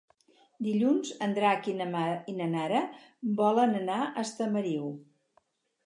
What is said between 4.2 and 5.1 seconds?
Estamariu.